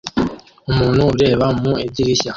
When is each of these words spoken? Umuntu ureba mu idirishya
Umuntu 0.69 1.01
ureba 1.13 1.45
mu 1.61 1.73
idirishya 1.87 2.29